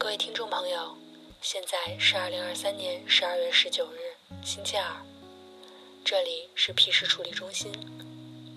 [0.00, 0.96] 各位听众朋友，
[1.42, 4.96] 现在是二零二三年十二月十九日，星期二，
[6.02, 7.70] 这里是 P 市处理中心，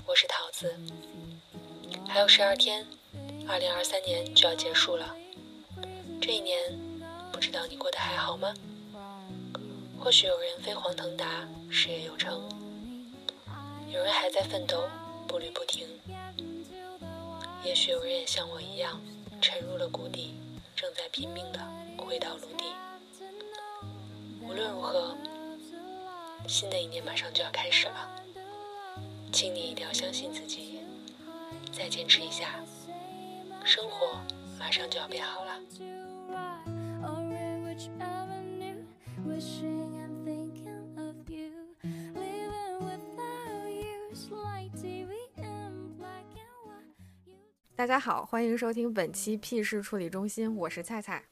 [0.05, 0.73] 我是桃子。
[2.07, 2.87] 还有十二天，
[3.45, 5.13] 二零二三年就要结束了。
[6.21, 6.79] 这一年，
[7.33, 8.53] 不知道你过得还好吗？
[9.99, 12.39] 或许有人飞黄腾达，事业有成；
[13.91, 14.87] 有人还在奋斗，
[15.27, 15.85] 步履不停；
[17.65, 19.01] 也许有人也像我一样，
[19.41, 20.35] 沉入了谷底。
[20.83, 21.59] 正在拼命的
[21.97, 22.65] 回到陆地。
[24.41, 25.15] 无论如何，
[26.45, 28.21] 新的一年马上就要开始了，
[29.31, 30.81] 请你一定要相信自己，
[31.71, 32.59] 再坚持一下，
[33.63, 34.19] 生活
[34.59, 35.57] 马上就要变好了。
[47.75, 51.23] 大家好，欢迎收听本期 P 市处理中心，我是菜菜，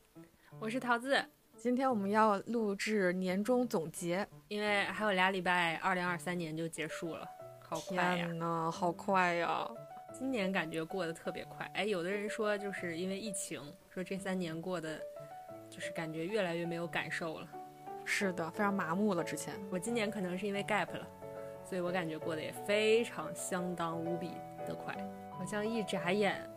[0.59, 1.23] 我是桃子。
[1.55, 7.28] 今天我们要录制年终总结，因为还有俩礼拜，二零二三年就结束了，
[7.59, 8.25] 好快呀！
[8.34, 9.69] 呐，好快呀！
[10.12, 11.64] 今年感觉过得特别快。
[11.75, 13.62] 哎，有的人说就是因为疫情，
[13.94, 15.00] 说这三年过得
[15.69, 17.47] 就是感觉越来越没有感受了。
[18.03, 19.23] 是的，非常麻木了。
[19.23, 21.08] 之前我今年可能是因为 gap 了，
[21.64, 24.31] 所以我感觉过得也非常相当无比
[24.66, 24.97] 的快。
[25.42, 26.47] 好像一眨眼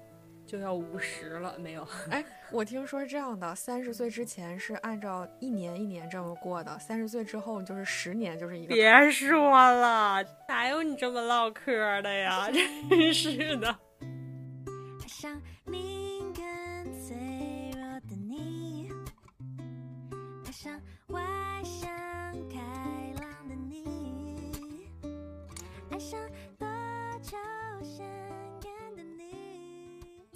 [0.47, 1.89] 就要五十了，没有？
[2.13, 8.75] 哎，我听说是这样的，三十岁之前是按照一年一年这么过的，三十岁之后就是十年就是一个。
[8.75, 9.41] 别说
[9.73, 12.51] 了，哪有你这么唠嗑的呀？
[12.91, 13.75] 真是的。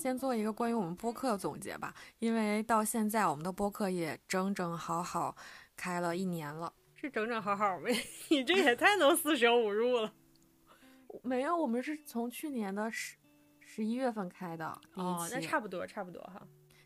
[0.08, 5.36] 先做一个关于我们播客的总结吧，因为到现在我们的播客也整整好好
[5.76, 7.88] 开了一年了，是整整好好吗？
[8.30, 10.10] 你这也太能四舍五入了。
[11.22, 13.18] 没有，我们是从去年的十
[13.60, 14.66] 十一月份开的。
[14.94, 16.41] 哦，那差不多，差不多哈。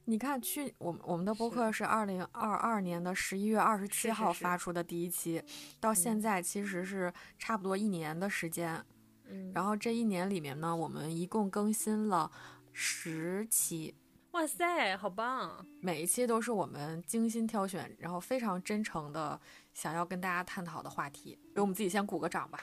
[0.06, 5.41] 你看，去我们我们的播客是二零二二年的十一月二十七号发出的第一期，
[5.78, 8.84] 到现在其实是差不多一年的时间。
[9.28, 12.28] 嗯，然后这一年里面呢，我们一共更新了。
[12.72, 13.94] 十期，
[14.33, 15.65] 哇塞，好棒！
[15.81, 19.38] 每一期都是我们精心挑选，然后非常真诚的
[19.75, 21.38] 想要跟大家探讨的话题。
[21.55, 22.59] 给我们自己先鼓个掌吧。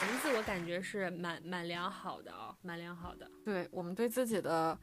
[0.00, 3.30] 我们自我感觉是蛮蛮良好的哦，蛮良好的。
[3.44, 4.78] 对我们对自己的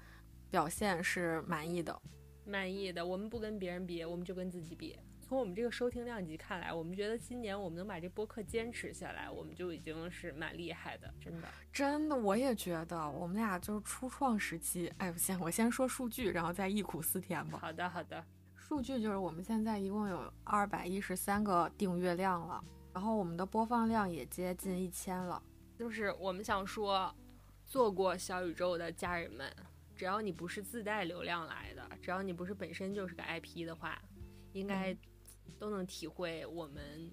[0.49, 2.01] 表现是满意的，
[2.45, 3.05] 满意的。
[3.05, 4.97] 我们不跟别人比，我们就跟自己比。
[5.31, 14.91] 从我们这个收听量级看来，我们觉得今年我们能把这播客坚持下来，我们就已经是蛮厉害的，真的，真的，我也觉得，我们俩就是初创时期。
[14.97, 17.59] 哎，我先我先说数据，然后再忆苦思甜吧。
[17.59, 18.21] 好的，好的。
[18.57, 22.61] 数据就是我们现在一共有二百一十三个订阅量了，
[22.93, 25.41] 然后我们的播放量也接近一千了。
[25.79, 27.09] 就是我们想说，
[27.65, 29.49] 做过小宇宙的家人们，
[29.95, 33.97] 只要你不是自带流量来的，只要你不是本身就是个 IP 的话，
[34.51, 34.93] 应该。
[35.59, 37.11] 都能体会我们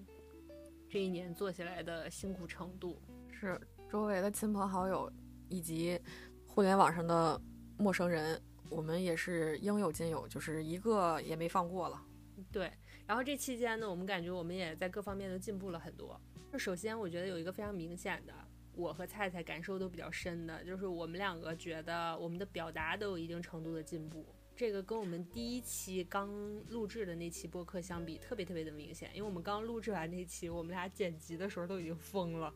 [0.89, 3.01] 这一年做起来的辛苦程度，
[3.31, 5.11] 是周围的亲朋好友
[5.47, 5.99] 以及
[6.47, 7.39] 互联网上的
[7.77, 12.03] 陌生人，我们也是应有尽有，就是一个也没放过了。
[12.51, 12.71] 对，
[13.05, 16.19] 然后这期间呢，我们感觉我们也在各方面都进步了很多。
[16.51, 18.33] 就首先，我觉得有一个非常明显的，
[18.73, 24.25] 我和菜菜感受都比较深的，就是我们两个觉得我们的表达都有一定程度的进步。
[24.59, 26.29] 这个跟我们第一期刚
[26.67, 29.09] 录制的那期播客相比，特别特别的明显。
[29.15, 32.53] 因为我们刚录制完那期，我们俩剪辑的时候都已经疯了，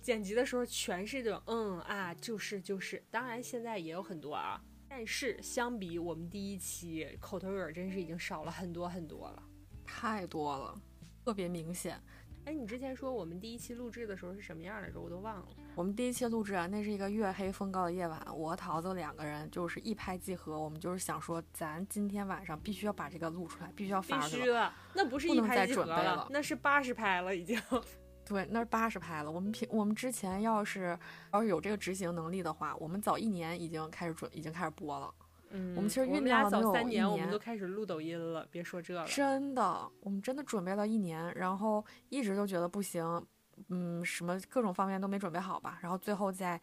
[0.00, 3.04] 剪辑的时候全是这种嗯啊，就是就是。
[3.10, 4.58] 当然现在也有很多啊，
[4.88, 9.42] 但是相比我们第一期，口头语真是已经少了很多很多了，
[9.84, 10.80] 太多了，
[11.22, 12.02] 特别明显。
[12.46, 15.00] 哎，你之前说我们第一期录制的时候是什么样来着？
[15.00, 15.46] 我都忘了。
[15.74, 24.72] 我们第一期录制啊，那是一个月黑风高的夜晚，我和桃子两个人就是一拍即合，我们就是想说，咱今天晚上必须要把这个录出来，必须要发出来。
[24.94, 27.60] 那不是一拍即合了，那是八十拍了已经。
[28.24, 29.30] 对，那是八十拍了。
[29.30, 30.96] 我们平我们之前要是
[31.32, 35.12] 要是有这个执行能力的话，我们早一年已经开始准，已经开始播了。
[35.56, 38.46] 嗯，我们其实酝酿了早三年，我们都开始录抖音了。
[38.50, 43.26] 别说这了，真的，我们真的准备了一年，然后一直都觉得不行，
[43.68, 45.78] 嗯，什么各种方面都没准备好吧。
[45.80, 46.60] 然后最后在，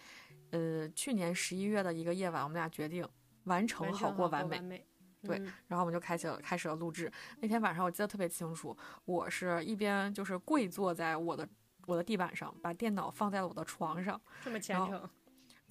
[0.52, 3.08] 呃，去年十一月的一个夜晚，我们俩决定
[3.46, 4.86] 完成好过完美。
[5.24, 5.38] 对，
[5.68, 7.12] 然后我们就开启了开始了录制。
[7.40, 11.48] 那天晚上我记得特别清楚，我是一边就是跪坐在我的
[11.88, 15.10] 我的地板上，把电脑放在了我的床上，这么虔诚。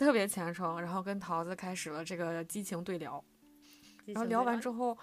[0.02, 3.24] 特别虔诚，然后跟桃子开始了这个激情对聊，
[4.06, 4.98] 然后聊完之后，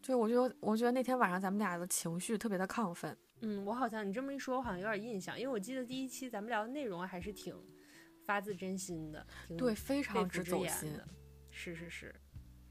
[0.00, 3.16] 对我觉得我觉得那天晚上咱们俩的情绪特别的亢奋。
[3.40, 7.54] 嗯，我好像你这么一说，我好像有点印象，因为我记得第一期咱们聊的内容还是挺
[8.24, 9.26] 发自真心的，
[9.56, 11.06] 对，非常之走心的。
[11.50, 12.14] 是是是。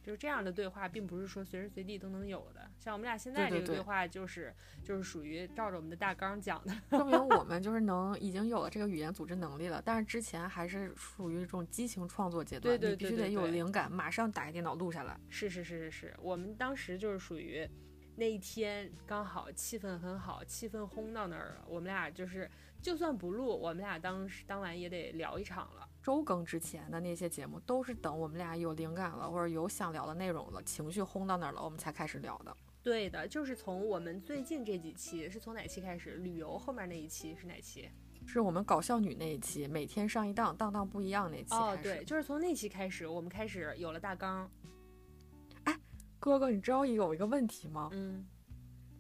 [0.07, 2.61] 就是这样的对话，并不是说随时随地都能有的。
[2.79, 9.81] 像我们俩现在这个对话，就是就是属于照着我们的大纲讲的， 说明我们就是能已经有了这个语言组织能力了。
[9.83, 15.19] 但是之前还是属于这种激情创作阶段，你必须得有灵感，马上打开电脑录下来。
[15.27, 17.69] 是是是是是，我们当时就是属于
[18.15, 22.49] 那一天刚好气氛很好，气氛轰到那儿了，我们俩就是
[22.81, 25.85] 就算不录，我们俩当时当晚也得聊一场了。
[26.07, 32.57] 周更之前的那些节目，都是等我们俩有灵感了，或者有想聊的内容了，情绪轰到那儿了，我们才开始聊的。
[32.81, 36.15] 对的，就是从我们最近这几期，是从哪期开始？
[36.15, 37.89] 旅游后面那一期是哪期？
[38.25, 41.53] 是我们搞笑女那一期，每天上一档，档档不一样那期。
[41.53, 44.49] 哦，对，就是从那期开始，我们开始有了大纲。
[45.65, 45.77] 哎，
[46.19, 47.89] 哥哥，你知道有一个问题吗？
[47.91, 48.25] 嗯，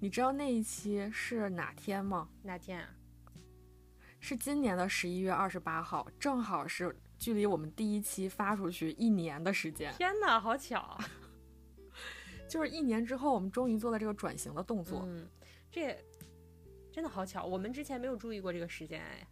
[0.01, 2.27] 你知道那一期是哪天吗？
[2.43, 2.89] 哪天啊？
[4.27, 9.93] 是今年的十一月二十八号，正好是距离我们第一期发出去一年的时间。
[9.93, 10.99] 天哪，好巧！
[12.45, 15.05] 就是一年之后，我们终于做了这个转型的动作。
[15.07, 15.25] 嗯，
[15.71, 16.03] 这也
[16.91, 19.25] 真的好巧，我们之前没有注意过这个时间哎。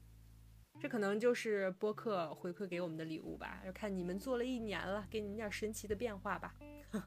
[0.80, 3.62] 这可能就是播客回馈给我们的礼物吧？
[3.66, 6.56] 要看你们做了一年了，给你们点神奇的变化吧。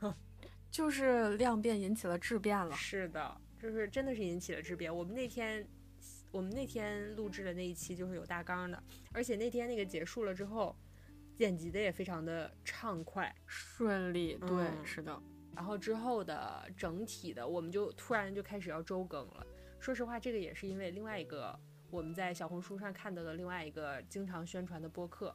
[0.71, 2.77] 就是量变引起了质变了。
[2.77, 4.95] 是的，就是真的是引起了质变。
[4.95, 5.67] 我们那天。
[6.31, 8.83] 我们那天录制的那一期就是有大纲的，
[9.13, 10.77] 而且那天那个结束了之后，
[11.35, 14.35] 剪辑的也非常的畅快顺利。
[14.47, 15.21] 对，是的。
[15.55, 19.47] 然后之后的整体的，我们就突然就开始要周更了。
[19.81, 21.59] 说实话，这个也是因为另外一个
[21.91, 25.35] 我们在小红书上看到的另外一个经常宣传的播客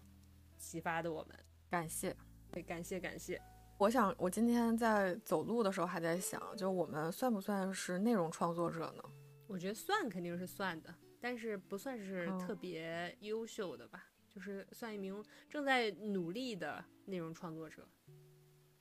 [0.58, 1.38] 启发的我们。
[1.70, 2.16] 感谢，
[2.52, 3.42] 对，感谢感谢。
[3.78, 9.04] 我想，我今天在走路的时候还在想，就我们算不算是内容创作者呢？
[9.48, 17.88] 我觉得算肯定是算的，但是不算是特别优秀的吧，就是算一名正在努力的内容创作者。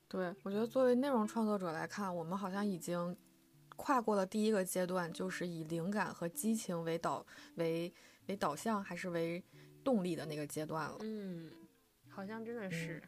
[0.08, 3.16] 对，我觉得作为内容创作者来看，我们好像已经
[3.76, 7.26] 跨过了第一个阶段，就是以灵感和激情为导
[7.56, 7.92] 为
[8.26, 9.42] 为导向还是为
[9.82, 10.98] 动力的那个阶段了。
[11.00, 11.50] 嗯，
[12.08, 13.02] 好像真的是。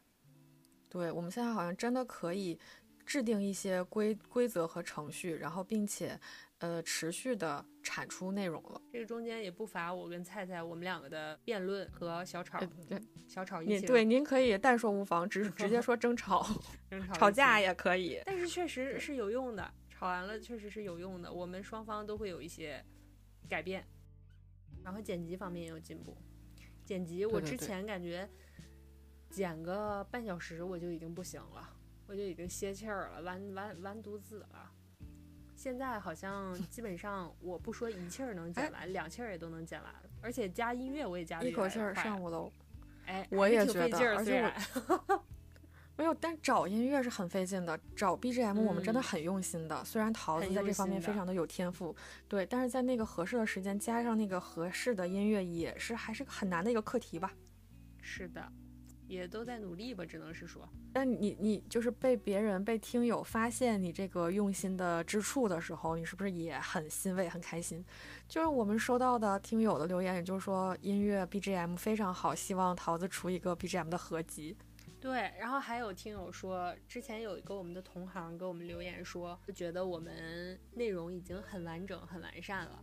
[0.89, 2.59] 对，我们现在好像真的可以
[3.05, 6.19] 制定一些规规则和程序，然后并且。
[6.59, 8.81] 呃，持续的产出内容了。
[8.91, 12.59] 这个中间也不乏我跟菜菜我们两个的辩论和小吵，
[12.89, 12.99] 对
[13.29, 13.85] 小吵一起。
[13.85, 16.47] 对，您可以但说无妨，直直接说争吵，
[17.12, 18.23] 吵架也可以。
[18.25, 22.83] 但是确实是有用的，吵完了确实是有用的，我们双方都会有一些
[23.47, 23.85] 改变，
[24.83, 26.17] 然后剪辑方面也有进步。
[26.87, 28.27] 剪辑我之前感觉
[29.29, 31.69] 剪个半小时我就已经不行了，
[32.06, 34.71] 我就已经歇气儿了，完完完犊子了。
[35.56, 42.51] 现在好像 基本上，我不说一气儿能剪完，两气儿也都能剪完，而且加音乐我也加的一口气儿上五楼。
[43.06, 44.53] 哎，我也觉得，而且
[45.06, 45.25] 我
[45.97, 47.79] 没有，但找音乐是很费劲的。
[47.95, 51.95] 找 BGM 我们真的很用心的，虽然桃子在这方面非常的有天赋，
[52.27, 57.33] 对，但是在那个合适的时间加上那个合适的音乐，也是还是很难的一个课题吧。
[58.03, 58.53] 是的。
[59.06, 60.69] 也都在努力吧，只能是说。
[60.93, 67.84] 但你你就是被别人被听友发现你这个用心的之处的时候，你是不是也很欣慰很开心？
[68.29, 74.56] 就是我们收到的听友的留言，也就是说音乐 BGM 非常好，希望桃子出一个 BGM 的合集。
[75.01, 82.82] 对，然后还有听友说，之前有一个我们的同行给我们留言说，就觉得我们内容已经很完整很完善了，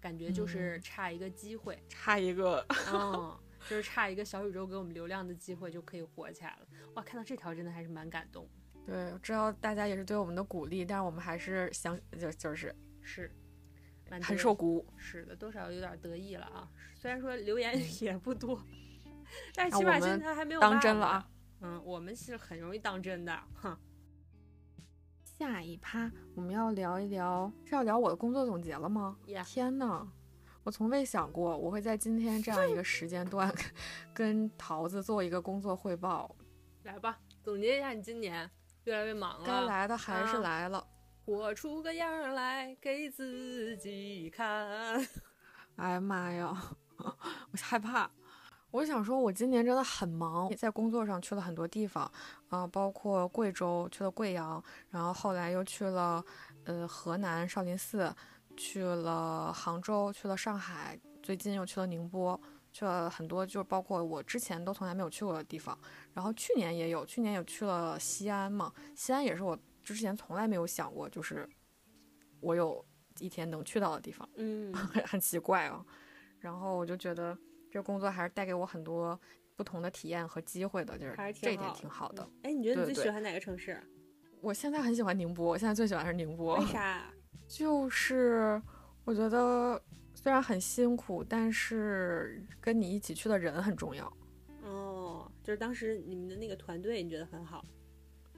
[0.00, 3.36] 感觉就是差一个机会，差一个，嗯。
[3.68, 7.02] 就是差一个小宇宙给我们流量的机会就可以火起来了，哇！
[7.02, 8.48] 看到这条真的还是蛮感动。
[8.84, 13.30] 对，知道大家也是对我们的鼓励，但是我们还是想就就是是，
[14.22, 14.86] 很受鼓舞。
[14.96, 16.68] 是的，多少有点得意了啊。
[16.94, 18.60] 虽然说留言也不多，
[19.54, 21.28] 但是起码现在还没有当真了啊。
[21.60, 23.78] 嗯，我们是很容易当真的，哼。
[25.24, 29.16] 下一趴我们要聊一聊，是要聊我的工作总结了吗？
[29.44, 30.06] 天呐！
[30.64, 33.52] 我从未想过我会在今天这样一个时间段，
[34.14, 36.34] 跟桃子做一个工作汇报。
[36.84, 38.48] 来吧，总结一下你今年
[38.84, 39.44] 越来越忙了。
[39.46, 40.86] 该来的还是来了，
[41.24, 45.04] 活出个样来给自己看。
[45.76, 46.52] 哎呀妈呀，
[46.98, 48.10] 我害怕。
[48.70, 52.10] 我想说，我今年真的很忙，在工作上去了很多地方，
[52.48, 56.24] 啊，包括贵州去了贵阳，然后后来又去了
[56.64, 58.14] 呃河南少林寺。
[58.56, 62.40] 去了杭州，去了上海，最近又去了宁波，
[62.72, 65.76] 去了很多，就是包括我之前都从来没有去过的地方。
[66.14, 71.48] 然后去年也有，去年也去了西安嘛，西安也是我之前从来没有想过，就是
[72.40, 72.84] 我有
[73.18, 75.84] 一天能去到的地方，嗯 很很奇怪啊。
[76.38, 77.36] 然后我就觉得
[77.70, 79.18] 这工作还是带给我很多
[79.54, 82.28] 不同的体验和机会的，就是这一点好挺好的。
[82.42, 83.80] 哎，你觉得你最喜欢哪个城市？
[84.40, 86.58] 我现在很喜欢宁波，我现在最喜欢是宁波。
[86.58, 87.04] 为啥？
[87.52, 88.60] 啊就是
[89.04, 89.80] 我觉得
[90.14, 94.10] 虽然很辛苦，但是跟你一起去的人很重要。
[94.62, 97.62] 哦，就是当时你们的那个团队，你觉得很好。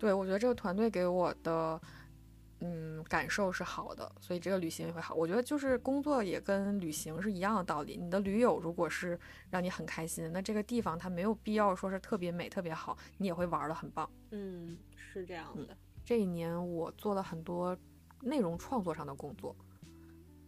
[0.00, 1.80] 对我觉得这个团队给我的
[2.60, 5.14] 嗯感受是好的，所以这个旅行也会好。
[5.14, 7.96] 我觉得就是工作也跟旅行是一样的道理。
[7.96, 9.18] 你的驴友如果是
[9.48, 14.10] 让你很开心，那这个地方它没有必要说是特别美、特别好，你也会玩的很棒。
[14.32, 15.76] 嗯，是这样的。
[16.04, 17.76] 这一年我做了很多
[18.24, 19.54] 内容创作上的工作，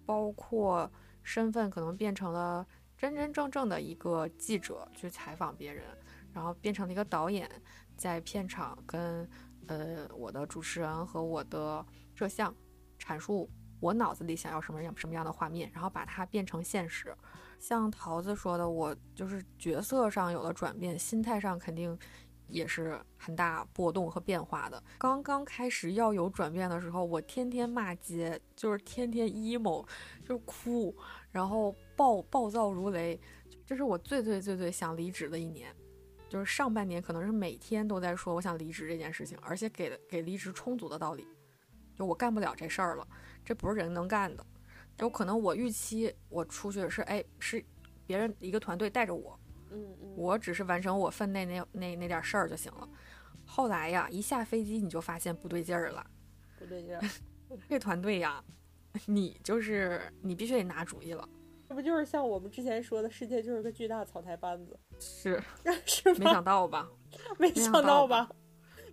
[0.05, 0.91] 包括
[1.23, 2.67] 身份可能变成了
[2.97, 5.85] 真真正正的一个记者去采访别人，
[6.33, 7.51] 然后变成了一个导演，
[7.97, 9.29] 在片场跟
[9.67, 12.55] 呃我的主持人和我的摄像
[12.99, 17.15] 阐述我脑子里想要什么样什么样的画面，然后把它变成现实。
[17.59, 21.99] 像桃子说的，我就是角色上有了转变，心态上肯定
[22.49, 24.83] 也是很大波动和变化的。
[24.99, 29.87] 刚刚开始要有转变的时候，我天天骂街，就是天天 emo，
[30.25, 30.97] 就是哭，
[31.31, 33.21] 然后暴暴躁如雷。
[33.65, 35.75] 这是我最最最最想离职的一年，
[36.29, 41.27] 就是上半年可能是每天都在说我想离职这件事情，而且给给离职充足的道理，
[41.97, 43.07] 就我干不了这事儿了，
[43.45, 44.47] 这不是人能干的。
[45.01, 47.63] 有可能我预期我出去是哎是
[48.07, 49.37] 别人一个团队带着我，
[49.71, 52.89] 嗯嗯，我只是完成我分内那那那点事儿就行了。
[53.45, 56.05] 后来呀，一下飞机你就发现不对劲儿了，
[56.59, 57.03] 不对劲儿。
[57.69, 58.43] 这团队呀，
[59.07, 61.29] 你就是你必须得拿主意了。
[61.69, 65.43] 这不就是像我们之前说的，世界就是个巨大草台班子，是，
[65.85, 66.25] 是没？
[66.25, 66.89] 想到吧？
[67.39, 68.37] 没想想到到吧吧？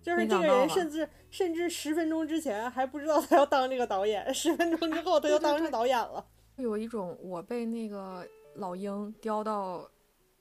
[0.02, 6.24] 就是这个人，甚至甚至十分钟之前还不知道他要当这个导演， 十分钟之后他就当上导演了。
[6.56, 8.26] 有一种我被那个
[8.56, 9.88] 老鹰叼到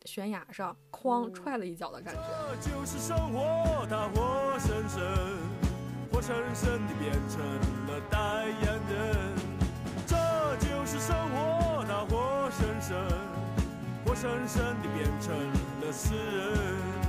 [0.05, 2.21] 悬崖上，哐嗯踹了一脚的感觉。
[2.61, 5.01] 这就是生活，它活生生，
[6.11, 7.39] 活生生地变成
[7.87, 9.35] 了代言人。
[10.05, 10.15] 这
[10.57, 12.95] 就是生活，它活生生，
[14.05, 15.33] 活生生地变成
[15.81, 17.03] 了诗人。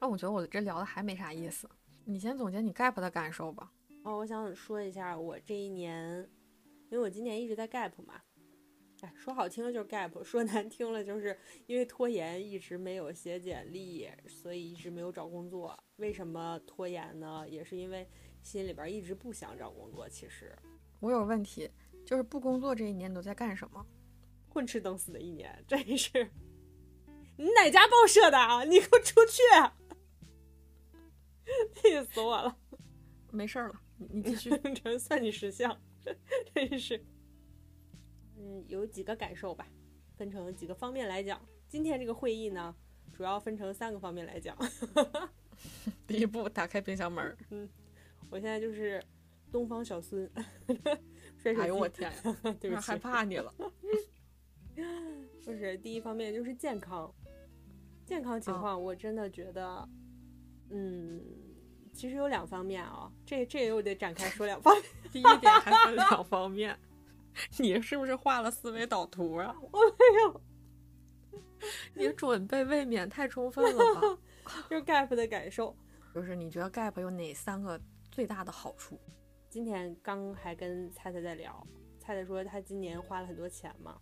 [0.00, 1.68] 那我觉得我这聊的还没啥意思，
[2.04, 3.70] 你先总结你 gap 的感受吧。
[4.04, 6.28] 哦，我想说一下我这一年，
[6.90, 8.20] 因为我今年一直在 gap 嘛，
[9.00, 15.78] 哎，说好听了就是 gap，说难听了就是因为拖延一直没有写简历，所以一直没有找工作。
[15.96, 17.44] 为什么拖延呢？
[17.48, 18.08] 也是因为
[18.42, 20.56] 心里边一直不想找工作，其实
[21.00, 21.70] 我有个问题，
[22.04, 23.84] 就是不工作这一年你都在干什么？
[24.48, 26.30] 混吃等死的一年，真是。
[27.36, 28.62] 你哪家报社的啊？
[28.62, 29.42] 你给我出去！
[31.74, 32.56] 气死我了！
[33.32, 34.50] 没事儿了，你你继续。
[34.72, 35.76] 真算你识相，
[36.54, 37.02] 真是。
[38.36, 39.66] 嗯，有几个感受吧，
[40.16, 41.40] 分成几个方面来讲。
[41.68, 42.74] 今天这个会议呢，
[43.12, 44.56] 主要分成三个方面来讲。
[46.06, 47.68] 第一步，打开冰箱门嗯。
[48.30, 49.00] 我现在就是
[49.52, 50.28] 东方小孙，
[51.36, 51.60] 摔手机。
[51.60, 52.22] 哎呦我天呀，
[52.58, 53.54] 对不起，害怕你了。
[55.40, 57.14] 就是第一方面就是健康，
[58.04, 59.88] 健康情况我真的觉得，
[60.70, 61.22] 嗯，
[61.94, 64.84] 其实有两方面啊，这这又得展开说两方面。
[65.12, 66.76] 第一点还分两方面，
[67.58, 69.54] 你是不是画了思维导图啊？
[69.72, 70.40] 我没有，
[71.94, 74.18] 你准备未免太充分了吧？
[74.68, 75.74] 就是 gap 的感受。
[76.12, 78.98] 就是你觉得 gap 有哪三个最大的好处？
[79.48, 81.64] 今天刚还跟菜菜在聊，
[81.98, 83.96] 菜菜说她今年花了很多钱嘛，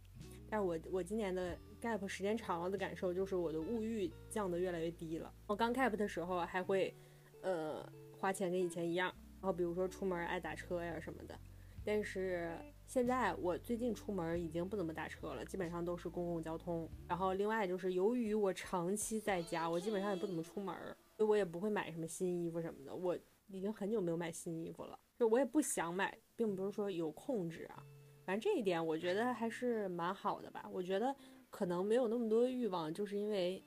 [0.49, 5.33] 但是我我今年的 gap 时间长了的感受就是我的物欲降得越来越低了。
[5.47, 6.95] 我刚 gap 的时候还会，
[7.43, 7.87] 呃，
[8.19, 11.39] 花钱跟以前一样，然后比如说出门爱打车呀什么的，
[11.85, 12.57] 但是
[12.87, 16.89] 现在我最近出门已经不怎么打车了，基本上都是公共交通。
[17.09, 20.75] 然后另外就是由于我长期在家，我基本上也不怎么出门，
[21.17, 22.95] 所以我也不会买什么新衣服什么的。
[22.95, 23.19] 我
[23.49, 27.83] 已经很久没有买新衣服了，就我也不想买，并不是说有控制啊。
[28.25, 30.69] 反正这一点我觉得还是蛮好的吧。
[30.73, 31.15] 我觉得
[31.51, 33.63] 可能没有那么多欲望，就是因为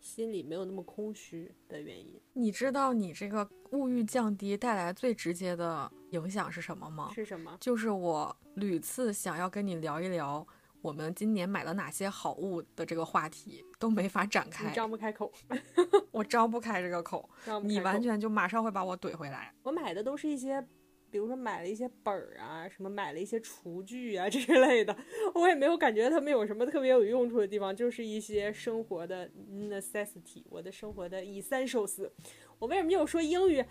[0.00, 2.20] 心里没有那么空虚的原因。
[2.32, 7.10] 你知道你这个物欲降低带来最直接的影响是什么吗？
[7.14, 7.56] 是什么？
[7.60, 10.46] 就是我屡次想要跟你聊一聊
[10.80, 15.32] 我们今年买了哪些好物的这个话题，都没法展你开，张不开口，
[16.12, 17.28] 我张不开这个口。
[17.64, 19.52] 你完全就马上会把我怼回来。
[19.62, 20.64] 我买的都是一些
[21.10, 24.96] 比如说买了一些本儿啊，什么买了一些厨具啊 之类的，
[25.34, 32.10] 我也没有感觉他们有什么特别有用处的地方，就是一些生活的 necessity，我的生活的 essentials。
[32.58, 33.64] 我为什么又说英语？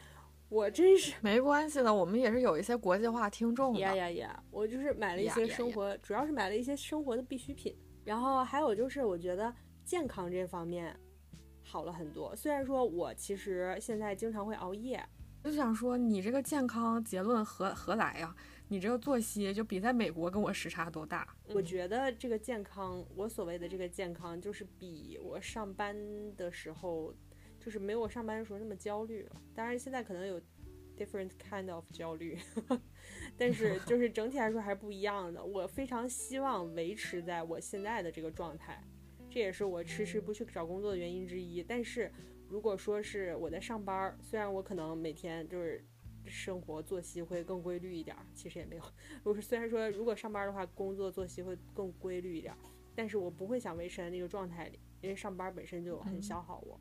[0.50, 3.80] 我真是没关系的，我们也是有一些国际化听众的。
[3.82, 4.44] 呀呀呀！
[4.50, 7.76] 我就是买了一些生活，主要是买了一些生活的必需品。
[8.06, 9.54] 然后还有就是，我觉得
[9.84, 10.98] 健康这方面
[11.62, 12.34] 好了很多。
[12.34, 15.04] 虽然说我其实现在经常会熬夜，
[15.48, 18.36] 就想说你这个健康结论何何来呀？
[18.68, 21.26] 你这个作息就比在美国跟我时差都大？
[21.54, 25.96] 我觉得这个健康，我所谓的这个健康，就是比我上班
[26.36, 27.14] 的时候。
[27.60, 30.40] 就是没有我上班的时候那么焦虑了，当然现在可能有
[30.98, 32.38] different kind of 焦虑，
[33.36, 35.44] 但是 就是整体来说还是不一样的。
[35.44, 38.82] 我非常希望维持在我现在的这个状态，
[39.30, 41.62] 这也是我迟迟不去找工作的原因之一。
[41.62, 42.10] 但是
[42.50, 45.84] 如果说是我在上班，虽然我可能每天就是
[46.26, 48.84] 生活作息会更规律一点，其实也没有。
[49.24, 52.56] 我是虽然说如果上班的话，工作作息会更规律一点，
[52.96, 56.80] 但是我不会想维持在那个状态里，因为上班本身就很消耗我。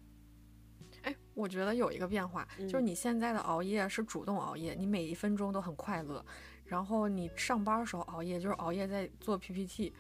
[1.03, 6.25] 哎，我觉得有一个变化，就是你现在的熬夜是主动熬夜，你每一分钟都很快乐。
[6.65, 9.93] 然后你上班的时候熬夜，就是熬夜在做 PPT。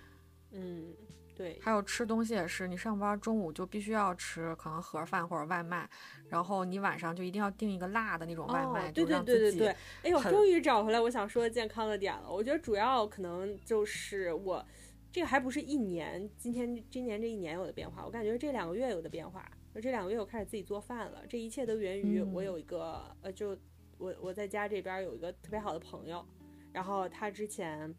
[0.50, 0.94] 嗯，
[1.37, 1.59] 对。
[1.61, 5.88] 还有吃东西也是，你上班中午就必须要吃可能盒饭或者外卖，
[6.28, 9.69] 然后你晚上就一定要订一个辣的那种外卖，对对对对对。
[10.02, 12.33] 哎呦，终于找回来我想说的健康的点了。
[12.33, 14.64] 我觉得主要可能就是我
[15.12, 19.47] 这个还不是一年，今天今年这一年有的变化，我感觉这两个月有的变化。
[19.83, 23.55] 这两个月我开始自己做饭了，这一切都源于我有一个呃，就
[23.99, 26.25] 我我在家这边有一个特别好的朋友，
[26.73, 27.95] 然后他之前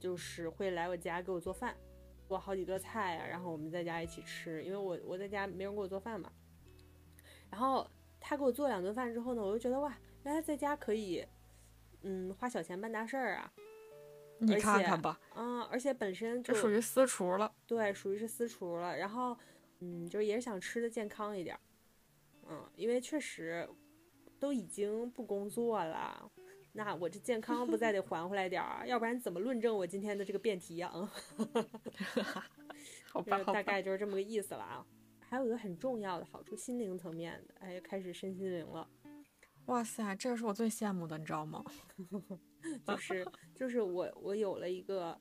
[0.00, 1.76] 就是会来我家给我做饭，
[2.26, 6.30] 做好几个菜啊，然后我们在家一起吃，因为我我在家没人给我做饭嘛。
[7.50, 7.88] 然后
[8.20, 11.24] 他给我做两顿饭之后呢，我就觉得哇，原来在家可以
[12.02, 13.52] 嗯花小钱办大事儿啊！
[14.38, 19.36] 你看看吧，嗯，而且本身就属于私厨了，对，属于是私厨了，然后。
[19.80, 21.54] 嗯，就是也是想吃的健康一点，
[22.48, 23.68] 嗯，因为确实
[24.40, 26.32] 都已经不工作了，
[26.76, 30.92] 那我这健康不再得还回来点儿，要不然怎么论证我今天的这个辩题呀？
[31.38, 31.64] 嗯，
[33.10, 34.86] 好吧，大概就是这么个意思了啊。
[35.28, 38.88] 还有一个很重要的好处，心灵层面的，哎，开始身心灵了。
[39.66, 41.64] 哇塞，这个是我最羡慕的，你知道吗？
[42.86, 45.18] 就是就是我我有了一个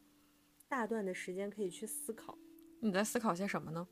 [0.68, 2.38] 大段的时间可以去思考。
[2.82, 3.88] 你在思考些什么呢？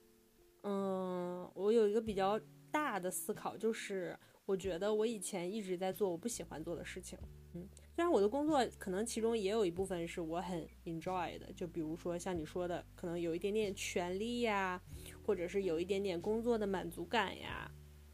[0.63, 2.39] 嗯，我有一个比较
[2.71, 7.17] 大的思考，就是我觉得我以前一直在做我不喜欢做的事情。
[7.53, 14.81] 嗯，虽然我的工作可能其中也有一部分是我很 enjoy 的，就比如说像你说的，可能有一点点权利呀，
[15.25, 17.71] 或者是有一点点工作的满足感呀，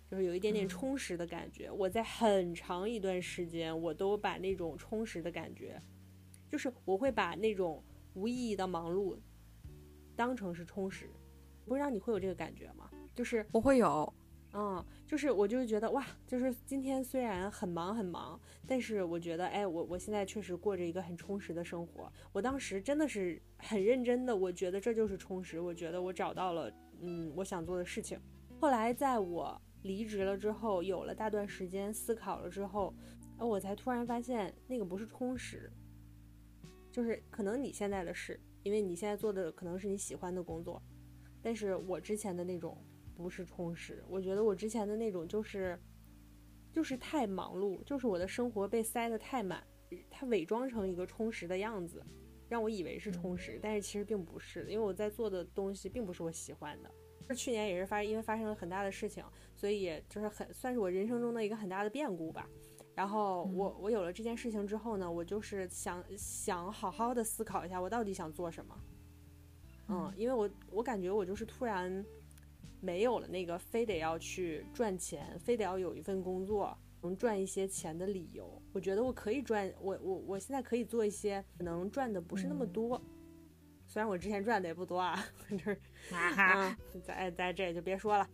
[0.10, 1.72] 就是有一点点充实的感觉。
[1.72, 5.82] 我在很长一段时间，我都把那种充实的感觉，
[6.48, 9.18] 就是我会把那种无意义的忙碌
[10.16, 11.10] 当成是充实。
[11.66, 12.90] 不知道你会有这个感觉吗？
[13.16, 14.14] 就是我会有，
[14.54, 22.12] 嗯，就是我就是觉得哇，就是今天虽然很忙很忙，但是我觉得哎，我我现在确实过着一个很充实的生活。
[22.32, 25.60] 我当时真的是很认真的，我觉得这就是充实。
[25.60, 28.20] 我觉得我找到了嗯我想做的事情。
[28.60, 32.92] 后来在我离职了之后，有了大段时间思考了之后，
[33.38, 35.72] 呃，我才突然发现那个不是充实，
[36.92, 40.82] 就是可能你现在的事，因为你现在做的可能是你喜欢的工作。
[41.42, 42.78] 但是我之前的那种
[43.22, 45.78] 不是充实，我觉得我之前的那种就是，
[46.72, 49.62] 就是太忙碌，就是我的生活被塞得太满，
[50.10, 52.02] 它伪装成一个充实的样子，
[52.48, 56.90] 让我以为是充实，但是其实并不是，因为我在做的东西并不是我喜欢的。
[57.36, 59.24] 去年也是发，因为发生了很大的事情，
[59.56, 62.50] 所以也就是很算是我人生中的一个很大的变故吧。
[62.96, 68.76] 然后我我有了这件事情之后呢，我就是想想好好的思考一下，我到底想做什么。
[69.90, 72.04] 嗯，因为我我感觉我就是突然
[72.82, 78.62] 没有了那个非得要去赚钱，非得要有一份工作能赚一些钱的理由。
[78.74, 83.02] 我觉得我可以赚，我我我现在可以做一些可能赚的不是那么多，
[83.88, 85.18] 虽然我之前赚的也不多啊，
[85.50, 85.80] 就是
[86.14, 88.30] 啊，在在这就别说了，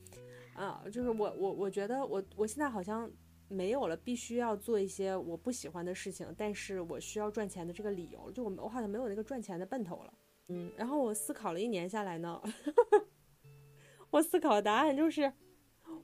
[0.53, 3.09] 啊，就是我我我觉得我我现在好像
[3.47, 10.13] 没有了必须要做一些我不喜欢的事情，但是我需要赚钱的这个理由，就我我好像没有那个赚钱的奔头了。
[10.47, 12.39] 嗯，然后我思考了一年下来呢，
[14.15, 15.29] 我思考的答案就是，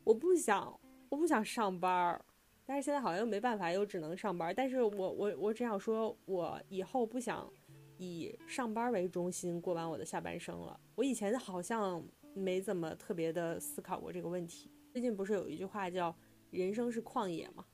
[0.04, 2.26] 我不想，我不想上班儿，
[2.66, 4.54] 但是现在好像又没办法，又只能上班儿。
[4.54, 7.50] 但是我我我只想说，我以后不想
[7.98, 10.78] 以上班为中心过完我的下半生了。
[10.96, 14.70] 我以前好像没怎么特别的思考过这个问题。
[14.92, 16.14] 最近不是有一句话叫
[16.52, 17.66] “人生是旷野”吗？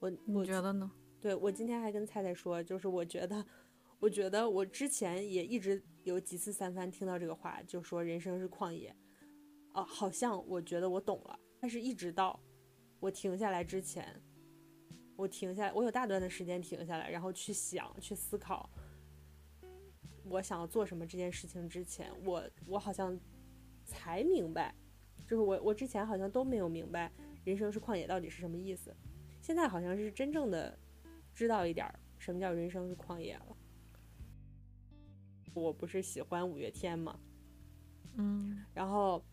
[0.00, 0.90] 我你觉得呢？
[1.20, 3.46] 对我今天还跟菜菜说，就是我觉得，
[4.00, 8.92] 我觉得我之前也一直有几次三番听到这个话，就说人生是旷野，
[9.74, 12.38] 哦，好像我觉得我懂了，但是一直到
[13.00, 14.20] 我停下来之前，
[15.16, 18.68] 我停下来，我有大段的时间停下来，然后去想、去思考，
[20.24, 23.18] 我想要做什么这件事情之前，我我好像
[23.84, 24.74] 才明白，
[25.26, 27.10] 就是我我之前好像都没有明白
[27.44, 28.94] 人生是旷野到底是什么意思，
[29.40, 30.78] 现在好像是真正的
[31.34, 33.56] 知道一点儿什么叫人生是旷野了。
[35.54, 37.18] 我不是喜欢五月天吗？
[38.16, 39.24] 嗯然后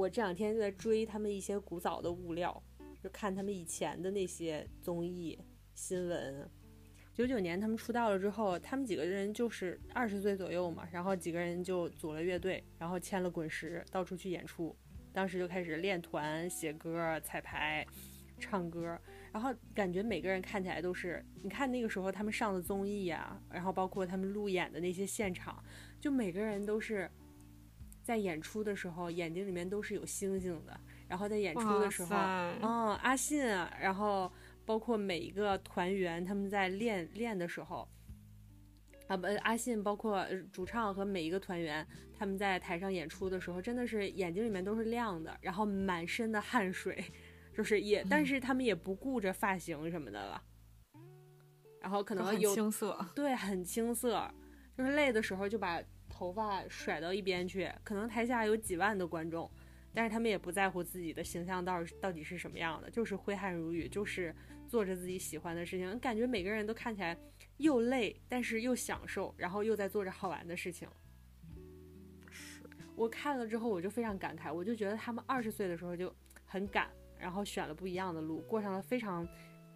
[0.00, 2.62] 我这两天就在追他们一些古早的物料，
[3.02, 5.38] 就看他们以前的那些综艺
[5.74, 6.48] 新闻。
[7.12, 14.74] 九九年他们出道了之后，他们几个人就是二十岁左右嘛，然后几个人就组了乐队，然后签了滚石，到处去演出。
[15.12, 17.86] 当时就开始练团、写歌、彩排、
[18.38, 18.98] 唱歌，
[19.32, 25.62] 然后感觉每个人看起来都是，你看那个时候他们上的综艺呀、然后包括他们路演的那些现场，
[26.00, 27.10] 就每个人都是
[28.10, 34.28] 在演出的时候眼睛里面都是有星星的，然后在演出的时候，嗯，阿信啊，然后
[34.66, 37.88] 包括每一个团员他们在练练的时候。
[39.06, 41.86] 啊不，阿信包括呃主唱和每一个团员，
[42.18, 47.04] 他们在台上演出的时候，真的是眼睛里面都是亮的，然后满身的汗水，
[47.56, 50.42] 就是也，但是他们也不顾着发型什么的了，
[51.80, 53.04] 然后可能有青涩。
[53.14, 54.28] 对，很青涩，
[54.76, 55.80] 就是累的时候就把
[56.20, 57.72] 头发甩到一边去。
[57.82, 59.50] 可能台下有几万的观众，
[59.94, 64.34] 但是他们也不在乎自己的形象到到底是什么样的，就是挥汗如雨，就是
[64.68, 65.98] 做着自己喜欢的事情。
[65.98, 67.16] 感觉每个人都看起来
[67.56, 70.86] 又累，但是又享受，然后又在做着好玩的事情。
[72.94, 79.26] 我看了之后，我就非常感慨，我就觉得他们二十岁的时候就很敢，然后选了不一样的路，过上了非常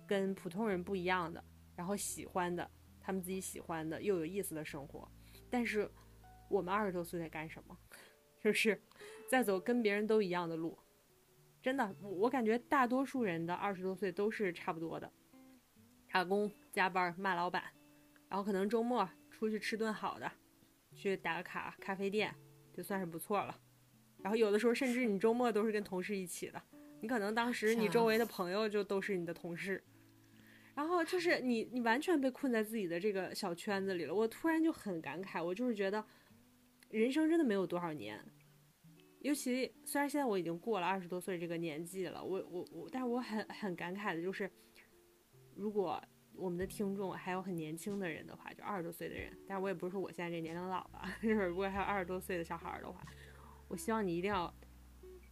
[0.07, 1.43] 跟普通人不一样的，
[1.75, 5.11] 然后喜欢的，他们自己喜欢的又有意思的生活。
[5.49, 5.91] 但是
[6.55, 7.77] 我们二十多岁在干什么？
[8.41, 8.81] 就是
[9.29, 10.79] 在走跟别人都一样的路。
[11.61, 15.11] 真的，我我感觉大多数人的二十多岁都是差不多的，
[16.13, 17.65] 打工、加班、骂老板，
[18.29, 20.31] 然后可能周末出去吃顿好的，
[20.95, 22.35] 去打个卡咖啡店，
[22.73, 23.59] 就算是不错了。
[24.23, 26.63] 然后有的时候甚至你周末都是跟同事一起的，
[27.01, 29.83] 你可能当时你周围的朋友就都是你的同事，
[30.75, 34.15] 然后就是你你完全被困在自己的这个小圈子里了。
[34.15, 36.05] 我突然就很感慨，我就是觉得
[36.95, 38.25] 人生真的没有多少年，
[39.19, 44.49] 尤其虽然现在我已经过了二十多岁这个年纪了，我我我，但是我很很感慨的就是，
[45.57, 46.01] 如果
[46.37, 53.05] 我们的听众还有很年轻的人的话，就二十多岁的人，但是我也不是说我现在这年龄老了， 就是如果还有二十多岁的小孩的话，
[53.67, 54.55] 我希望你一定要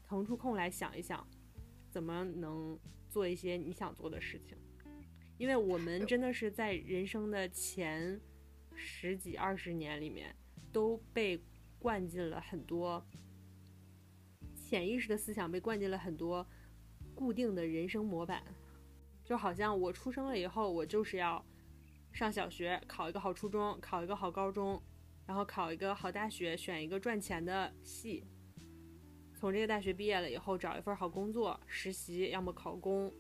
[0.03, 1.25] 腾出空来想一想，
[1.91, 2.77] 怎么能
[3.09, 4.59] 做一些你想做的事情，
[5.39, 8.21] 因为我们真的是在人生的前
[8.75, 10.35] 十几二十年里面
[10.73, 11.41] 都被
[11.83, 13.05] 灌进了很多
[14.55, 16.47] 潜意识的思想，被灌进了很多
[17.13, 18.41] 固定的人生模板，
[19.25, 21.45] 就好像我出生了以后，我就是要
[22.13, 24.81] 上小学，考一个好初中，考一个好高中，
[25.27, 28.25] 然后考一个好大学，选一个赚钱的系。
[29.35, 33.13] 从这个大学毕业了以后，找一份好工作，实习，要么考公。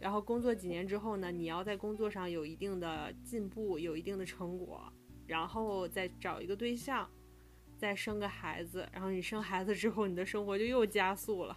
[0.00, 4.90] 然后工作几年之后呢，你要在工作上有一定的进步，有一定的成果，
[5.30, 7.08] 然后再找一个对象，
[7.78, 8.84] 再生个孩子。
[8.92, 11.56] 然后你生孩子之后，你的生活就又加速了。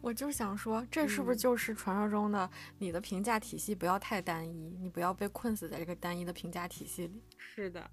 [0.00, 7.22] 我就想说，这是不是嗯就是传说中的你的评价体系不要太单一，你不要被困死在这个单一的评价体系里。
[7.36, 7.90] 是的，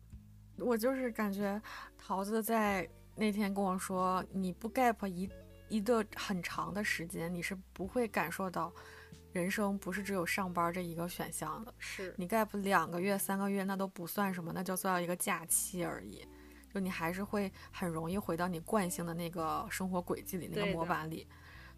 [0.57, 1.61] 我就是感觉
[1.97, 5.29] 桃子在那天跟我说，你不 gap 一
[5.67, 8.73] 一个很长的时间，你是不会感受到
[9.37, 11.73] 人生不是只有上班这一个选项的。
[11.77, 16.25] 是你 gap 两个月、三个月那都不算什么，那就算一个假期而已。
[16.73, 21.27] 就你还是会很容易回到你惯性的那个生活轨迹里、那个模板里。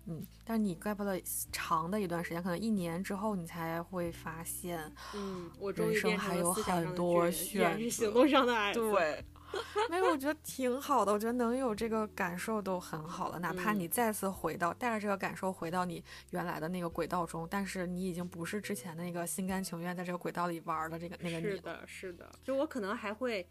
[0.06, 1.20] 嗯，但是你 gap 了
[1.52, 8.80] 长的一段时间，可能一年之后，你才会发现，嗯，我人生还有很多选择行动上的矮子。
[8.80, 9.24] 对，
[9.90, 11.12] 没有，我觉得挺好的。
[11.12, 21.52] 我觉得能有这个感受都很好了，哪怕嗯你再次回到，带着这个感受回到你原来的那个轨道中，但是你已经不是之前那个心甘情愿在这个轨道里玩的这个那个你了。
[21.56, 23.48] 是的，是的，就我可能还会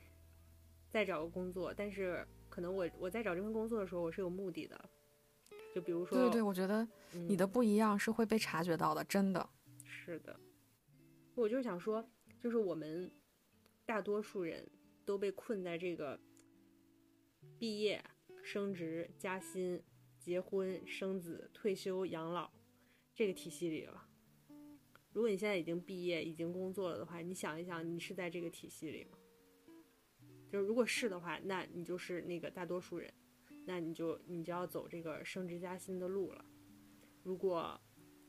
[0.91, 4.79] 再找个工作，但是可能我我在找这份工作的时候，我是有目的的，
[5.75, 9.49] 就比如说，对对对，我觉得你的嗯不一样是会被察觉到的，真的。
[9.85, 10.39] 是的，
[11.35, 12.09] 我就是想说，
[12.41, 13.11] 就是我们
[13.85, 14.67] 大多数人
[15.09, 16.21] 都被困在这个
[17.59, 18.05] 毕业、
[18.45, 19.83] 升职、加薪、
[20.19, 22.51] 结婚、生子、退休、养老
[23.15, 24.07] 这个体系里了。
[25.15, 29.17] 如果你现在已经毕业、已经工作了的话，你想一想，你是在这个体系里吗？
[30.51, 33.11] 就是如果是的话，那你就是那个大多数人，
[33.65, 36.45] 那你就你就要走这个升职加薪的路了。
[37.23, 37.81] 如果，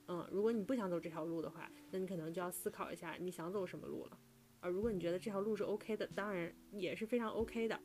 [0.07, 4.17] 嗯，如果你不想走这条路的话，那你可能就要思考一下你想走什么路了。
[4.61, 7.75] 而如果你觉得这条路是 OK 的，当然也是非常 OK 的。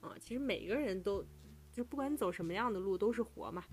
[0.00, 1.24] 啊，其实每个人都，
[1.72, 3.64] 就不管你走什么样的路，都是活嘛。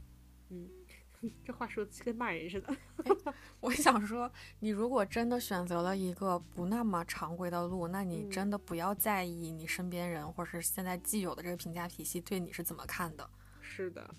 [0.50, 0.70] 嗯，
[1.44, 2.76] 这话说的跟骂人似的。
[3.60, 13.30] 我想说，你如果真的选择了一个不那么常规的路，那你嗯真的不要在意你身边人或者是现在既有的这个评价体系对你是怎么看的。
[13.62, 14.14] 是的，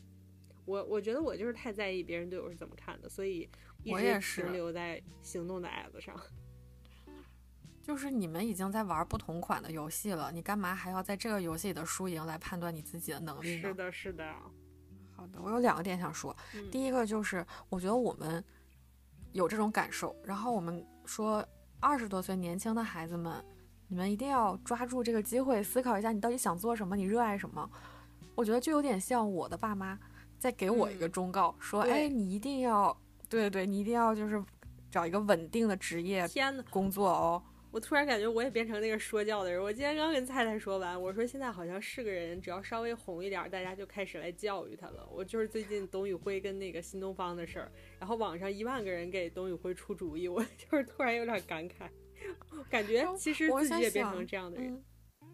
[0.64, 3.48] 我我觉得我就是太在意别人对我是怎么看的，所以
[3.82, 6.18] 一直我也是停留在行动的 app 上。
[7.84, 13.60] 就是你们已经在玩不同款的游戏了，你干嘛还要在这个游戏里的输赢来判断你自己的能力呢？
[13.60, 14.24] 是的，是的。
[15.14, 16.34] 好的，我有两个点想说。
[16.54, 18.42] 嗯第一个就是，我觉得我们
[19.32, 21.46] 有这种感受，然后我们说
[21.78, 23.44] 二十多岁年轻的孩子们，
[23.88, 27.70] 你们一定要抓住这个机会，思考一下你到底想做什么，你热爱什么。
[28.34, 29.98] 我觉得就有点像我的爸妈
[30.38, 32.96] 在给我一个嗯忠告，说，对哎，你一定要，
[33.28, 34.42] 对对对，你一定要就是
[34.90, 36.26] 找一个稳定的职业
[36.70, 37.42] 工作哦。
[37.74, 39.60] 我突然感觉我也变成那个说教的人。
[39.60, 45.04] 我今天刚跟菜菜说完，我说现在好像是个人，只要稍微红一点儿，大家就开始来教育他了。
[45.10, 51.88] 我就是最近董宇辉跟那个新东方的事儿，然后网上一万个人给董宇辉出主意，我 就是突然有点感慨，
[52.70, 54.72] 感觉其实我在自己也变成这样的人。
[55.20, 55.28] 嗯，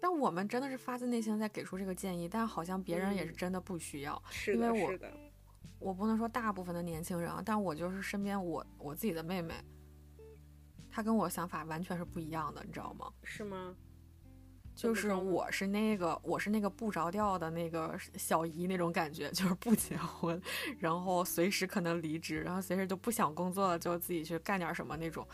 [0.00, 4.22] 但我们真的是发自内心在给出这个建议，但好像别人也是嗯真的不需要。
[4.30, 5.12] 是的，因为我是的，
[5.80, 9.54] 我不能说大部分的年轻人啊，但我就是身边我我自己的妹妹，
[10.94, 13.12] 她跟我想法完全是不一样的，你知道吗？
[13.24, 13.74] 是吗？
[14.76, 20.40] 就是我是那个我是那个不着调的那个小姨那种感觉， 就是不结婚，
[20.78, 25.26] 然后随时可能离职，然后随时就不想工作了，就自己去干点什么那种。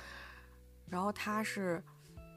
[0.88, 1.84] 然后他是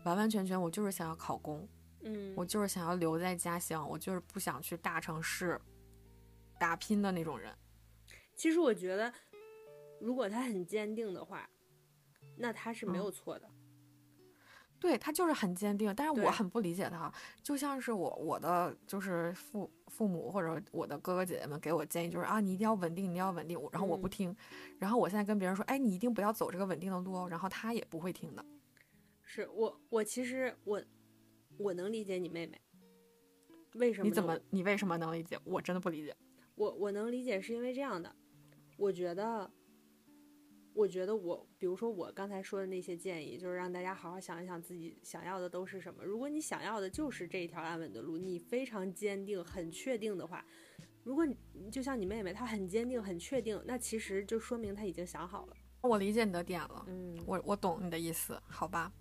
[0.04, 1.66] 完完全全，我就是想要考公，
[2.02, 5.58] 嗯，我就是想要留在家乡，我就是不想去大城市
[6.60, 7.56] 打拼的那种人。
[8.36, 9.14] 其实我觉得，
[10.02, 11.50] 如果他很坚定的话，
[12.38, 13.50] 那他是没有错的。
[14.80, 17.10] 对他就是很坚定，但是我很不理解他，
[17.42, 24.36] 就像是我我的就是父父母或者我的哥哥姐姐们给我建议，就是啊你一定要稳定，你要稳定，然后我不嗯听，
[24.80, 28.44] 然后我现在跟别人说，哎你一定不要走这个稳定的路哦，然后他也不会听的。
[29.24, 30.84] 是我，我其实我
[31.58, 32.60] 我能理解你妹妹，
[33.76, 34.10] 为什么？
[34.10, 35.40] 你怎么你为什么能理解？
[35.46, 36.14] 我真的不理解。
[36.56, 38.14] 我我能理解，是因为这样的，
[38.76, 39.50] 我觉得，
[40.76, 46.04] 我觉得我，比如说我刚才说的那些建议，就是让大家好好想一想自己想要的都是什么。
[46.04, 50.44] 如果你想要的就是这一条安稳的路，你非常坚定、很确定的话，
[51.04, 55.54] 如果你就像你妹妹，她很坚定、很确定，那其实就说明她已经想好了。
[55.82, 58.92] 我理解你的点了，嗯我我懂你的意思，好吧。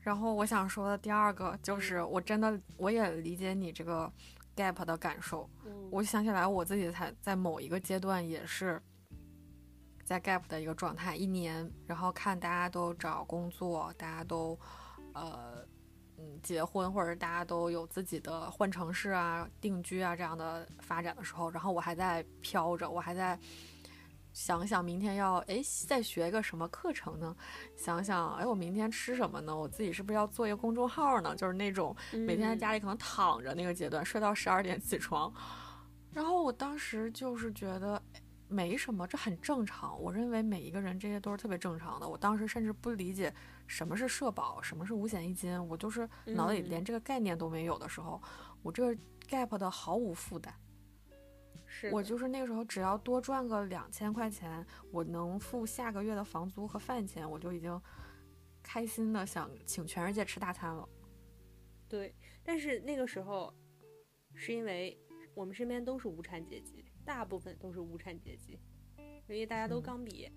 [0.00, 4.10] 然后我想说的第二个就是，我真的我也理解你这个
[4.56, 5.48] gap 的感受。
[5.66, 8.80] 嗯我想起来我自己才在某一个阶段也是
[10.08, 14.58] 在 gap 的一个状态，一年，然后看大家都找工作，大家都
[15.12, 15.62] 呃
[16.16, 23.38] 嗯结婚，或者大家都有自己的换城市啊、定居啊这样的发展的时候，然后我还在飘着，我还在。
[24.30, 27.34] 想想明天要哎再学一个什么课程呢？
[27.76, 29.56] 想想哎我明天吃什么呢？
[29.56, 31.34] 我自己是不是要做一个公众号呢？
[31.34, 35.32] 就是那种每天在嗯家里可能躺着那个阶段，睡到十二点起床。
[36.12, 40.00] 然后我当时就是觉得哎没什么，这很正常。
[40.00, 42.08] 我认为每一个人这些都是特别正常的。
[42.08, 43.32] 我当时甚至不理解
[43.66, 48.20] 什么是社保，什么是五险一金，我就是脑子里嗯连这个概念都没有的时候，
[48.62, 50.54] 我这个 gap 的毫无负担。
[51.70, 57.78] 是我就是那个时候只要多赚个两千块钱，我能付下个月的房租和饭钱，我就已经
[58.62, 60.88] 开心的想请全世界吃大餐了。
[61.86, 63.54] 对，但是那个时候
[64.34, 64.98] 是因为
[65.34, 66.77] 我们身边都是无产阶级，
[67.08, 68.60] 大部分都是无产阶级，
[68.98, 70.30] 因为大家都嗯刚毕业，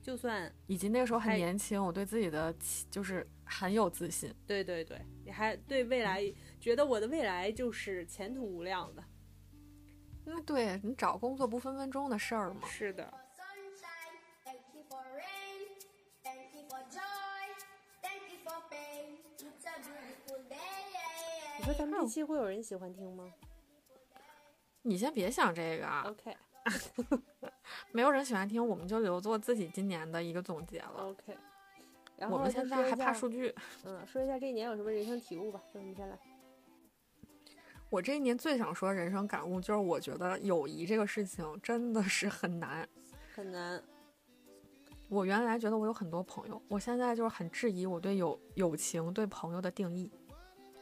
[0.00, 2.54] 就算以及那个时候很还年轻，我对自己的
[2.90, 4.34] 就是很有自信。
[4.46, 6.24] 对对对，你还对未来
[6.58, 9.04] 觉得我的未来就是前途无量的。
[10.24, 12.66] 那对你找工作不分分钟的事儿吗？
[12.66, 13.12] 是的.
[21.58, 23.30] 你说咱们这期会有人喜欢听吗
[24.88, 26.36] 你先别想这个啊，？OK
[27.92, 30.94] 没有人喜欢听，我们就留作自己今年的一个总结了。
[30.96, 31.36] OK，
[32.16, 33.54] 然后我们现在还怕数据。
[33.84, 36.18] 嗯，说一下这一年有什么人生体悟吧，就是你先来。
[37.90, 42.86] 我这一年最想说的人生感悟就是，我觉得友谊这个事情真的是很难。
[43.34, 43.82] 很难，
[45.08, 50.10] 我原来觉得我有很多朋友，我现在就是很质疑我对友友情、对朋友的定义。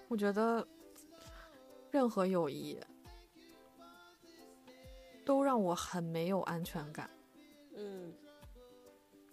[0.09, 0.67] 我觉得
[1.91, 2.81] 任何友谊
[5.27, 7.11] 都让我很没有安全感，
[7.75, 8.15] 嗯，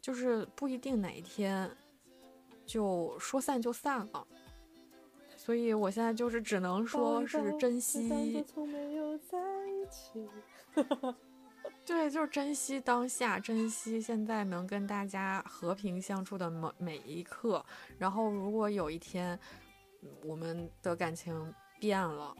[0.02, 1.70] 就是不一定哪一天
[2.66, 4.28] 就说散就散了。
[5.38, 10.28] 所以我现在就是只能说是珍惜，从没有在一起。
[11.86, 17.64] 对，就是珍惜当下，珍惜现在能跟大家和平相处的每每一刻。
[17.98, 19.38] 然后，如果有一天
[20.02, 22.36] 嗯我们的感情变了，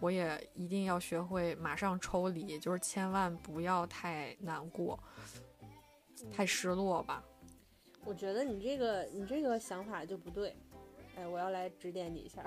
[0.00, 4.98] 我也一定要学会马上抽离，就是千万不要太难过、
[6.32, 7.24] 太失落吧。
[8.04, 10.56] 我觉得你这个你这个想法就不对，
[11.16, 12.44] 哎，我要来指点你一下，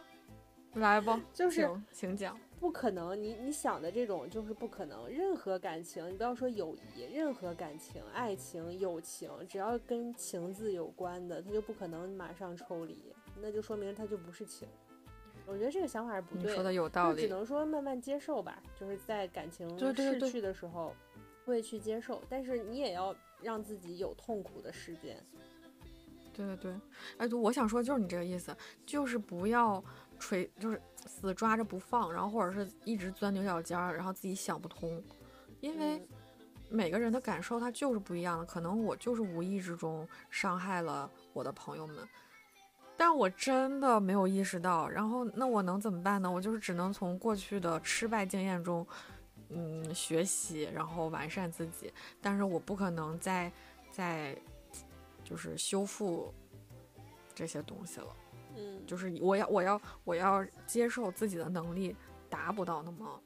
[0.74, 2.38] 来吧，就是请请讲。
[2.58, 5.06] 不可能，你你想的这种就是不可能。
[5.10, 14.66] 任何感情，你不要说友谊，任何感情、爱情、友情，只要跟情字有关的，它就不可能马上抽离，那就说明它就不是情。
[15.46, 20.94] 我觉得这个想法是不对你说的有道理，只能说慢慢接受吧，就是在感情逝去的时候
[21.44, 25.24] 会去接受，但是你也要让自己有痛苦的时间。
[26.32, 26.74] 对对对，
[27.18, 28.54] 哎，对，我想说就是你这个意思，
[28.84, 29.82] 就是不要
[30.18, 35.02] 垂，就是死抓着不放，然后或者是一直钻牛角尖儿，然后自己想不通，
[35.60, 36.08] 因为嗯。
[36.68, 41.96] 每个人的感受他就是不一样的，可能我就是无意之中伤害了我的朋友们，
[42.96, 46.30] 但我真的没有意识到，然后那我能怎么办呢？
[46.30, 48.86] 我就是只能从过去的失败经验中，
[49.50, 53.52] 嗯，学习，然后完善自己，但是我不可能再
[53.90, 54.36] 再
[55.22, 56.32] 就是修复
[57.34, 58.16] 这些东西了。
[58.56, 61.94] 嗯，就是我要我要我要接受自己的能力
[62.30, 63.20] 达不到那么，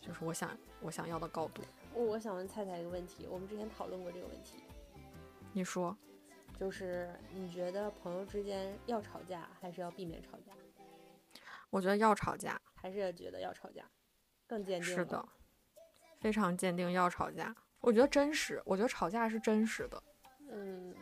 [0.00, 1.62] 就是我想我想要的高度。
[1.92, 4.62] 我我想问菜菜一个问题，我们之前讨论过这个问题，
[5.52, 5.96] 你说，
[6.58, 10.52] 就是你觉得朋友之间要吵架，还是要避免吵架，
[11.70, 13.84] 我觉得要吵架，还是觉得要吵架，
[14.46, 14.94] 更坚定？
[14.94, 15.26] 是的，，
[16.20, 17.54] 非常坚定要吵架。
[17.80, 20.02] 我觉得真实，我觉得吵架是真实的。
[20.50, 20.94] 嗯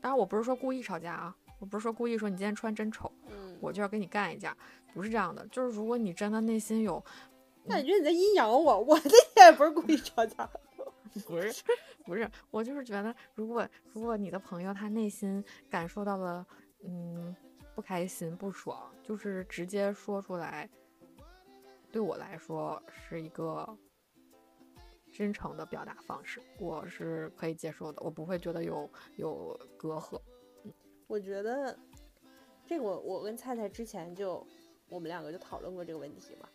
[0.00, 3.56] 当然，我不是说故意吵架啊，我不是说故意说你今天穿真丑，嗯。
[3.60, 4.54] 我就要跟你干一架，
[4.92, 5.46] 不是这样的。
[5.48, 7.02] 就是如果你真的内心有，
[7.64, 10.48] 那你觉得你在阴阳我，我那天也不是故意吵架。
[11.26, 11.64] 不是，
[12.04, 16.46] 不是，我就是觉得，如果如果你的朋友他内心感受到了，
[16.84, 17.34] 嗯，
[17.74, 20.68] 不开心、不爽，就是直接说出来，
[21.90, 23.76] 对我来说是一个
[25.12, 30.20] 真诚的表达方式，我是可以接受的，我不会觉得有有隔阂。
[30.64, 30.72] 嗯
[31.08, 31.78] 我觉得
[32.66, 34.44] 这个我我跟菜菜之前就
[34.88, 36.48] 我们两个就讨论过这个问题嘛。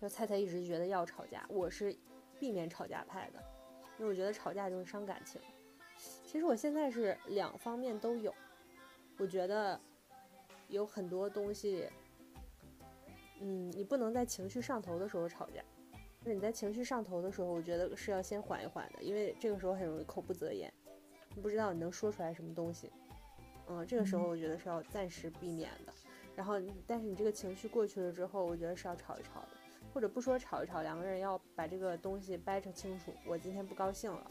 [0.00, 1.92] 就菜菜一直觉得要吵架，我是
[2.38, 3.44] 避免吵架派的，
[3.98, 5.40] 因为我觉得吵架就是伤感情。
[6.24, 8.32] 其实我现在是两方面都有，
[9.18, 9.80] 我觉得
[10.68, 11.88] 有很多东西，
[13.40, 15.62] 嗯，你不能在情绪上头的时候吵架。
[16.20, 20.72] 就是你在情绪上头的时候，我觉得是要先缓一缓的，因为这个时候很容易口不择言，
[21.34, 22.90] 你不知道你能说出来什么东西。
[23.68, 25.92] 嗯，这个时候嗯我觉得是要暂时避免的。
[26.34, 26.54] 然后，
[26.86, 29.48] 但是你这个情绪过去了之后，我觉得是要吵一吵的，
[29.92, 33.12] 或者不说吵一吵，两个人要把这个东西掰扯清楚。
[33.26, 34.30] 我今天不高兴了，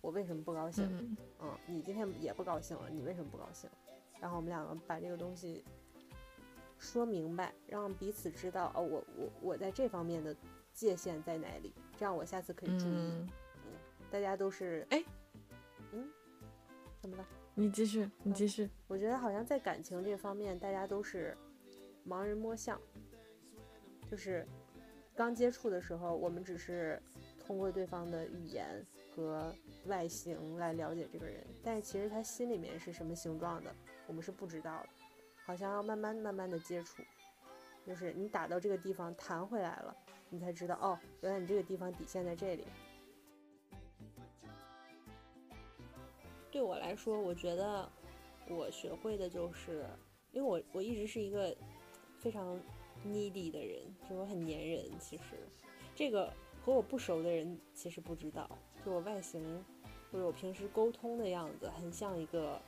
[0.00, 0.86] 我为什么不高兴？
[0.98, 3.68] 嗯嗯，你今天也不高兴了，你为什么不高兴？
[4.20, 5.64] 然后我们两个把这个东西
[6.78, 10.34] 说明白，让彼此知道哦，我我我在这方面的
[10.72, 12.94] 界限在哪里，这样我下次可以注意。
[12.94, 13.28] 嗯，
[14.10, 15.04] 大家都是哎，
[15.92, 16.08] 嗯，
[17.00, 17.26] 怎么了？
[17.54, 18.68] 你继续，你继续。
[18.86, 21.36] 我觉得好像在感情这方面，大家都是
[22.06, 22.80] 盲人摸象，
[24.08, 24.46] 就是
[25.18, 27.02] 刚接触的时候，我们只是
[27.44, 29.52] 通过对方的语言和
[29.86, 33.74] 外形来了解这个人，但其实他心里面是什么形状的，
[34.06, 34.88] 我们是不知道的。
[35.44, 37.02] 好像要慢慢慢慢的接触，
[37.84, 39.96] 就是你打到这个地方弹回来了，
[40.30, 42.64] 你才知道哦，原来你这个地方底线在这里。
[46.48, 47.90] 对我来说，我觉得
[48.48, 49.84] 我学会的就是，
[50.30, 51.52] 因为我我一直是一个
[52.20, 52.56] 非常
[53.06, 54.84] needy 的人，就我很粘人。
[54.98, 55.22] 其实
[55.94, 56.32] 这个
[56.64, 58.48] 和我不熟的人其实不知道，
[58.84, 59.42] 就我外形
[60.10, 62.60] 或者我平时沟通的样子，很像一个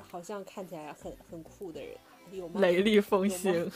[0.00, 1.96] 好像看起来很很酷的人，
[2.30, 2.60] 有吗？
[2.60, 3.70] 雷厉风行，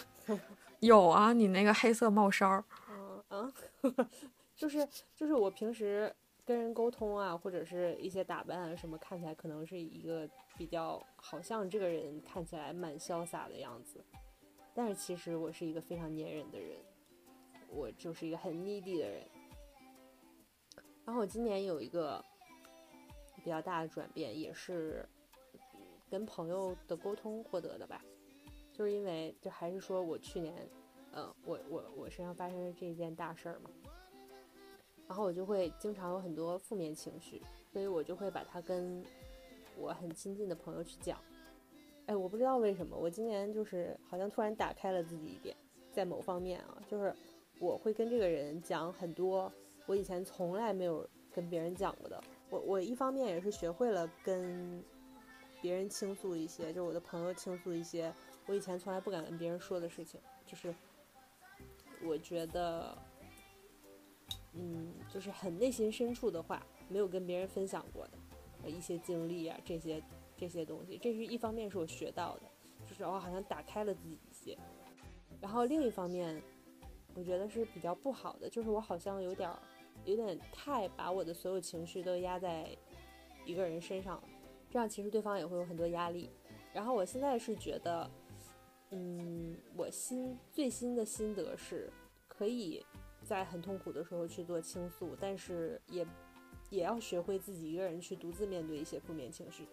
[0.80, 3.52] 有啊，你那个黑色帽衫儿，嗯啊，
[4.54, 14.04] 就是就是我平时跟人沟通啊，或者是一些打扮啊什么，看起来可能是一个比较好像这个人看起来蛮潇洒的样子，
[14.74, 16.78] 但是其实我是一个非常粘人的人，
[17.68, 19.22] 我就是一个很 needy 的人。
[21.04, 22.24] 然后我今年有一个
[23.42, 25.06] 比较大的转变，也是
[26.08, 28.02] 跟朋友的沟通获得的吧。
[28.72, 30.54] 就是因为，就还是说我去年，
[31.12, 33.70] 呃，我我我身上发生了这件大事儿嘛，
[35.06, 39.04] 然后我就会经常有很多负面情绪，所以我就会把它跟
[39.76, 41.18] 我很亲近的朋友去讲。
[42.06, 45.56] 哎，我不知道为什么，我今年就是好像突然打开了自己一点，
[45.92, 47.14] 在某方面啊，就是
[47.60, 49.50] 我会跟这个人讲很多
[49.86, 52.22] 我以前从来没有跟别人讲过的。
[52.50, 54.84] 我我一方面也是学会了跟
[55.60, 58.12] 别人倾诉一些，就是我的朋友倾诉一些
[58.46, 60.74] 我以前从来不敢跟别人说的事情，就是
[62.04, 62.98] 我觉得，
[64.54, 68.06] 嗯，就是很内心深处的话，没有跟别人分享过
[68.62, 70.02] 的一些经历啊，这些
[70.42, 72.42] 这些东西，这是一方面是我学到的，
[72.84, 74.58] 就是我好像打开了自己一些，
[75.40, 76.42] 然后另一方面，
[77.14, 79.56] 我觉得是比较不好的，就是我好像有点儿
[80.04, 82.76] 有点太把我的所有情绪都压在
[83.46, 84.24] 一个人身上了，
[84.68, 86.28] 这样其实对方也会有很多压力。
[86.72, 88.10] 然后我现在是觉得，
[88.90, 91.88] 嗯，我心最新的心得是，
[92.26, 92.84] 可以
[93.22, 96.04] 在很痛苦的时候去做倾诉，但是也
[96.68, 99.68] 也要学会自己一个人去独自面对一些负面情绪，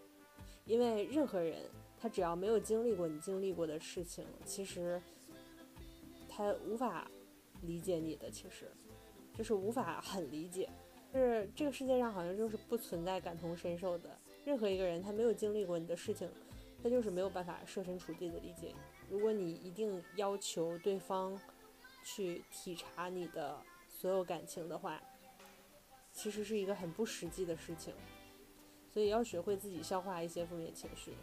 [0.64, 1.62] 因为任何人
[1.98, 5.00] 他只要没有经历过你经历过的事情，其实
[6.28, 7.10] 他无法
[7.62, 8.70] 理解你的，其实
[9.36, 10.68] 就是无法很理解。
[11.12, 16.30] 就是这个世界上好像就是不存在感同身受的，任何一个人他没有经历过你的事情，
[16.82, 18.76] 他就是没有办法设身处地的理解你。
[19.10, 21.36] 如果你一定要求对方
[22.04, 23.58] 去体察你的
[23.88, 25.02] 所有感情的话，
[26.12, 27.92] 其实是一个很不实际的事情。
[28.90, 31.14] 所以要学会自己消化一些负面情绪。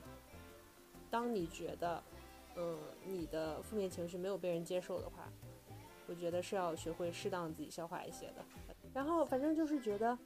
[1.09, 2.01] 当你觉得，
[2.55, 5.31] 嗯，你的负面情绪没有被人接受的话，
[6.07, 8.45] 我觉得是要学会适当自己消化一些的。
[8.93, 10.17] 然后反正就是觉得，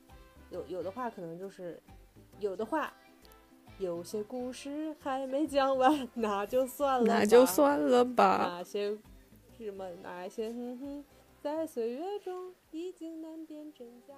[0.49, 1.81] 有有的话可能就是，
[2.39, 2.93] 有的话，
[3.79, 8.57] 有些故事还没讲完，那就算了，那就算了吧。
[8.57, 8.97] 那些
[9.57, 11.05] 什么那些哼哼，
[11.41, 14.13] 在岁月中已经难辨真假。